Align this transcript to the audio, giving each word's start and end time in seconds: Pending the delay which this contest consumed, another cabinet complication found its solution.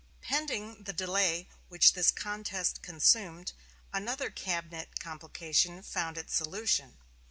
Pending 0.19 0.85
the 0.85 0.93
delay 0.93 1.47
which 1.69 1.93
this 1.93 2.09
contest 2.09 2.81
consumed, 2.81 3.53
another 3.93 4.31
cabinet 4.31 4.99
complication 4.99 5.83
found 5.83 6.17
its 6.17 6.33
solution. 6.35 6.97